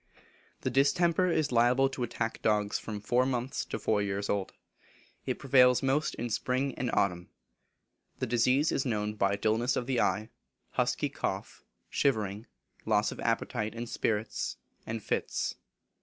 [0.61, 4.51] The distemper is liable to attack dogs from four months to four years old.
[5.27, 7.29] It prevails most in spring and autumn.
[8.17, 10.31] The disease is known by dulness of the eye,
[10.71, 12.47] husky cough, shivering,
[12.83, 15.57] loss of appetite and spirits, and fits.